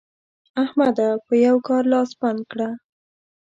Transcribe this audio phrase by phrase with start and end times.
[0.63, 1.09] احمده!
[1.25, 2.69] په یوه کار لاس بنده کړه.